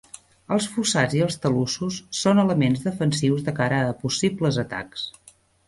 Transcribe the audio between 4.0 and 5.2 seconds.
possibles atacs.